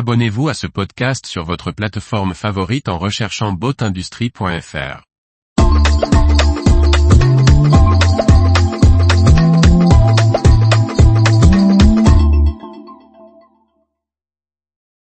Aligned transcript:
Abonnez-vous 0.00 0.48
à 0.48 0.54
ce 0.54 0.68
podcast 0.68 1.26
sur 1.26 1.42
votre 1.42 1.72
plateforme 1.72 2.32
favorite 2.32 2.88
en 2.88 2.98
recherchant 2.98 3.52
boatindustrie.fr. 3.52 5.02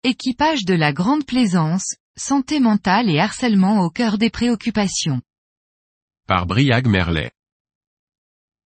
Équipage 0.04 0.66
de 0.66 0.74
la 0.74 0.92
Grande 0.94 1.28
Plaisance, 1.28 1.98
santé 2.16 2.60
mentale 2.60 3.12
et 3.12 3.20
harcèlement 3.20 3.82
au 3.82 3.92
cœur 3.92 4.18
des 4.18 4.32
préoccupations. 4.32 5.22
Par 6.28 6.48
Briag 6.48 6.88
Merlet. 6.88 7.30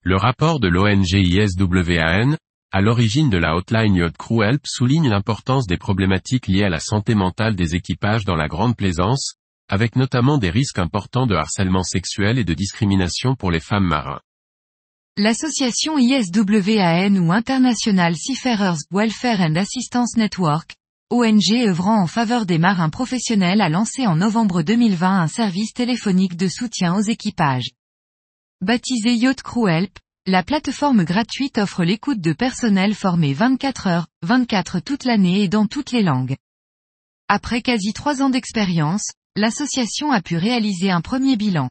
Le 0.02 0.16
rapport 0.16 0.62
de 0.62 0.70
l'ONG 0.70 1.12
ISWAN, 1.12 2.38
à 2.74 2.80
l'origine 2.80 3.30
de 3.30 3.38
la 3.38 3.56
hotline 3.56 3.96
Yacht 3.96 4.16
Crew 4.16 4.44
Help 4.44 4.62
souligne 4.66 5.10
l'importance 5.10 5.68
des 5.68 5.78
problématiques 5.78 6.48
liées 6.48 6.64
à 6.64 6.70
la 6.70 6.80
santé 6.80 7.16
mentale 7.16 7.56
des 7.56 7.76
équipages 7.76 8.24
dans 8.24 8.38
la 8.38 8.48
Grande 8.48 8.78
Plaisance, 8.78 9.36
avec 9.68 9.98
notamment 9.98 10.38
des 10.38 10.50
risques 10.50 10.80
importants 10.80 11.28
de 11.28 11.36
harcèlement 11.36 11.84
sexuel 11.84 12.40
et 12.40 12.46
de 12.46 12.54
discrimination 12.54 13.36
pour 13.36 13.52
les 13.52 13.60
femmes 13.60 13.88
marins. 13.88 14.22
L'association 15.18 15.98
ISWAN 15.98 17.18
ou 17.18 17.34
International 17.34 18.16
Seafarers 18.16 18.80
Welfare 18.90 19.42
and 19.42 19.56
Assistance 19.58 20.16
Network, 20.16 20.74
ONG 21.10 21.68
œuvrant 21.68 22.02
en 22.02 22.08
faveur 22.08 22.46
des 22.46 22.58
marins 22.58 22.90
professionnels 22.90 23.60
a 23.60 23.68
lancé 23.68 24.08
en 24.08 24.16
novembre 24.16 24.62
2020 24.62 25.24
un 25.24 25.28
service 25.28 25.74
téléphonique 25.74 26.38
de 26.38 26.48
soutien 26.48 26.96
aux 26.96 27.02
équipages. 27.02 27.72
Baptisé 28.62 29.14
Yacht 29.16 29.42
Crew 29.42 29.68
Help, 29.68 30.00
la 30.28 30.44
plateforme 30.44 31.04
gratuite 31.04 31.58
offre 31.58 31.84
l'écoute 31.84 32.22
de 32.22 32.34
personnel 32.34 32.94
formé 32.94 33.34
24 33.34 33.88
heures, 33.88 34.08
24 34.22 34.80
toute 34.80 35.04
l'année 35.04 35.42
et 35.42 35.48
dans 35.48 35.66
toutes 35.66 35.92
les 35.92 36.04
langues. 36.04 36.36
Après 37.28 37.64
quasi 37.64 37.92
trois 37.92 38.22
ans 38.22 38.30
d'expérience, 38.30 39.10
l'association 39.36 40.12
a 40.12 40.22
pu 40.22 40.38
réaliser 40.38 40.92
un 40.92 41.02
premier 41.02 41.38
bilan. 41.38 41.70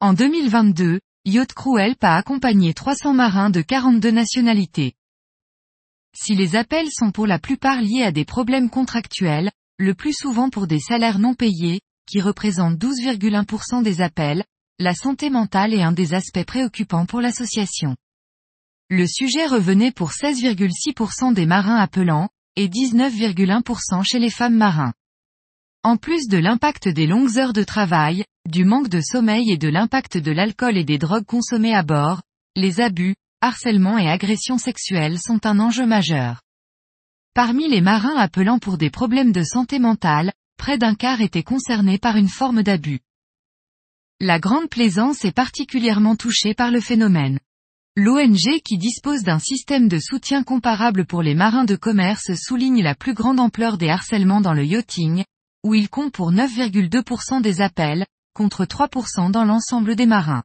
En 0.00 0.12
2022, 0.12 1.00
Yacht 1.24 1.54
Crew 1.54 1.78
Help 1.78 2.04
a 2.04 2.16
accompagné 2.16 2.74
300 2.74 3.14
marins 3.14 3.48
de 3.48 3.62
42 3.62 4.10
nationalités. 4.10 4.92
Si 6.14 6.34
les 6.34 6.56
appels 6.56 6.90
sont 6.90 7.10
pour 7.10 7.26
la 7.26 7.38
plupart 7.38 7.80
liés 7.80 8.02
à 8.02 8.12
des 8.12 8.26
problèmes 8.26 8.68
contractuels, 8.68 9.50
le 9.78 9.94
plus 9.94 10.12
souvent 10.12 10.50
pour 10.50 10.66
des 10.66 10.80
salaires 10.80 11.18
non 11.18 11.34
payés, 11.34 11.80
qui 12.06 12.20
représentent 12.20 12.78
12,1% 12.78 13.82
des 13.82 14.02
appels, 14.02 14.44
la 14.78 14.94
santé 14.94 15.30
mentale 15.30 15.72
est 15.72 15.82
un 15.82 15.92
des 15.92 16.12
aspects 16.12 16.44
préoccupants 16.44 17.06
pour 17.06 17.20
l'association. 17.20 17.96
Le 18.90 19.06
sujet 19.06 19.46
revenait 19.46 19.90
pour 19.90 20.10
16,6% 20.10 21.32
des 21.32 21.46
marins 21.46 21.78
appelants, 21.78 22.28
et 22.56 22.68
19,1% 22.68 24.04
chez 24.04 24.18
les 24.18 24.30
femmes 24.30 24.56
marins. 24.56 24.92
En 25.82 25.96
plus 25.96 26.28
de 26.28 26.38
l'impact 26.38 26.88
des 26.88 27.06
longues 27.06 27.38
heures 27.38 27.52
de 27.52 27.62
travail, 27.62 28.24
du 28.48 28.64
manque 28.64 28.88
de 28.88 29.00
sommeil 29.00 29.50
et 29.50 29.58
de 29.58 29.68
l'impact 29.68 30.18
de 30.18 30.30
l'alcool 30.30 30.76
et 30.76 30.84
des 30.84 30.98
drogues 30.98 31.26
consommées 31.26 31.74
à 31.74 31.82
bord, 31.82 32.22
les 32.54 32.80
abus, 32.80 33.14
harcèlement 33.40 33.98
et 33.98 34.08
agression 34.08 34.58
sexuelle 34.58 35.18
sont 35.18 35.46
un 35.46 35.58
enjeu 35.58 35.86
majeur. 35.86 36.42
Parmi 37.34 37.68
les 37.68 37.80
marins 37.80 38.16
appelant 38.16 38.58
pour 38.58 38.78
des 38.78 38.90
problèmes 38.90 39.32
de 39.32 39.42
santé 39.42 39.78
mentale, 39.78 40.32
près 40.58 40.78
d'un 40.78 40.94
quart 40.94 41.20
étaient 41.20 41.42
concernés 41.42 41.98
par 41.98 42.16
une 42.16 42.28
forme 42.28 42.62
d'abus. 42.62 43.00
La 44.22 44.38
Grande 44.38 44.70
Plaisance 44.70 45.26
est 45.26 45.32
particulièrement 45.32 46.16
touchée 46.16 46.54
par 46.54 46.70
le 46.70 46.80
phénomène. 46.80 47.38
L'ONG 47.96 48.62
qui 48.64 48.78
dispose 48.78 49.22
d'un 49.22 49.38
système 49.38 49.88
de 49.88 49.98
soutien 49.98 50.42
comparable 50.42 51.04
pour 51.04 51.20
les 51.22 51.34
marins 51.34 51.66
de 51.66 51.76
commerce 51.76 52.34
souligne 52.34 52.82
la 52.82 52.94
plus 52.94 53.12
grande 53.12 53.38
ampleur 53.38 53.76
des 53.76 53.90
harcèlements 53.90 54.40
dans 54.40 54.54
le 54.54 54.64
yachting, 54.64 55.22
où 55.64 55.74
il 55.74 55.90
compte 55.90 56.14
pour 56.14 56.32
9,2% 56.32 57.42
des 57.42 57.60
appels, 57.60 58.06
contre 58.32 58.64
3% 58.64 59.30
dans 59.30 59.44
l'ensemble 59.44 59.96
des 59.96 60.06
marins. 60.06 60.44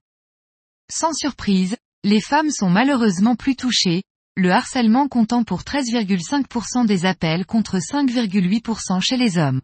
Sans 0.91 1.13
surprise, 1.13 1.77
les 2.03 2.19
femmes 2.19 2.51
sont 2.51 2.69
malheureusement 2.69 3.37
plus 3.37 3.55
touchées, 3.55 4.03
le 4.35 4.51
harcèlement 4.51 5.07
comptant 5.07 5.45
pour 5.45 5.61
13,5% 5.61 6.85
des 6.85 7.05
appels 7.05 7.45
contre 7.45 7.77
5,8% 7.77 8.99
chez 8.99 9.15
les 9.15 9.37
hommes. 9.37 9.61